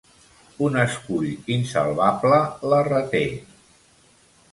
[0.67, 2.39] Un escull insalvable
[2.73, 3.21] la reté.